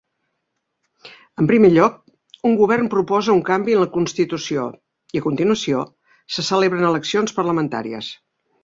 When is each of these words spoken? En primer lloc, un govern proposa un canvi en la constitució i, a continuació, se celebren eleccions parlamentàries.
En 1.43 1.49
primer 1.51 1.69
lloc, 1.75 1.99
un 2.51 2.57
govern 2.61 2.89
proposa 2.95 3.35
un 3.41 3.45
canvi 3.51 3.77
en 3.77 3.83
la 3.85 3.91
constitució 3.99 4.65
i, 4.73 5.23
a 5.23 5.25
continuació, 5.29 5.87
se 6.39 6.49
celebren 6.51 6.91
eleccions 6.93 7.41
parlamentàries. 7.43 8.15